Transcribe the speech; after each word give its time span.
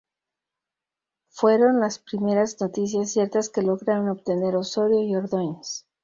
Fueron 1.29 1.79
las 1.79 1.99
primeras 1.99 2.59
noticias 2.59 3.11
ciertas 3.11 3.49
que 3.49 3.61
lograron 3.61 4.09
obtener 4.09 4.55
Osorio 4.55 5.03
y 5.03 5.15
Ordóñez. 5.15 5.85